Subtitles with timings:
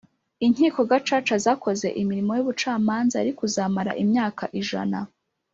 [0.45, 4.99] Inkiko gacaca zakoze imirimo y’ubucamanza yari kuzamara imyaka ijana